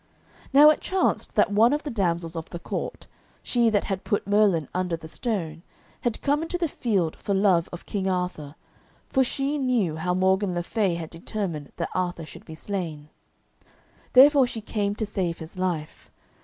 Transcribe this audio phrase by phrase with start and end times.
[0.51, 3.05] Now it chanced that one of the damsels of the court,
[3.43, 5.61] she that had put Merlin under the stone,
[6.01, 8.55] had come into the field for love of King Arthur,
[9.09, 13.09] for she knew how Morgan le Fay had determined that Arthur should be slain;
[14.13, 16.09] therefore she came to save his life.